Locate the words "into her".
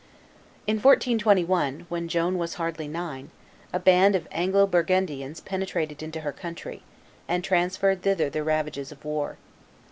6.01-6.31